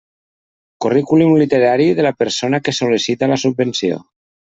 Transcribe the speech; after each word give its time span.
Currículum 0.85 1.35
literari 1.43 1.89
de 2.01 2.09
la 2.09 2.15
persona 2.25 2.63
que 2.65 2.77
sol·licita 2.81 3.33
la 3.35 3.43
subvenció. 3.47 4.05